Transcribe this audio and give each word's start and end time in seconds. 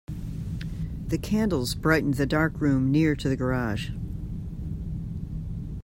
The 1.09 1.19
candles 1.19 1.75
brightened 1.75 2.15
the 2.15 2.25
dark 2.25 2.59
room 2.59 2.89
near 2.91 3.15
to 3.15 3.29
the 3.29 3.35
garage. 3.35 3.91